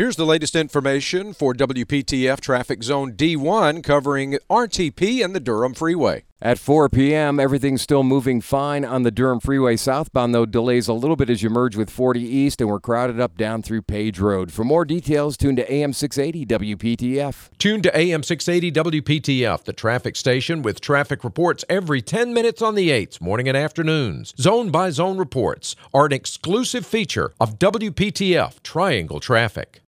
[0.00, 6.24] Here's the latest information for WPTF Traffic Zone D1 covering RTP and the Durham Freeway.
[6.40, 10.94] At 4 p.m., everything's still moving fine on the Durham Freeway southbound, though delays a
[10.94, 14.18] little bit as you merge with 40 East, and we're crowded up down through Page
[14.18, 14.50] Road.
[14.50, 17.50] For more details, tune to AM 680 WPTF.
[17.58, 22.74] Tune to AM 680 WPTF, the traffic station with traffic reports every 10 minutes on
[22.74, 24.32] the 8s, morning and afternoons.
[24.38, 29.76] Zone by zone reports are an exclusive feature of WPTF Triangle Traffic.